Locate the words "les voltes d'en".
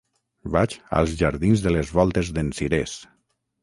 1.77-2.53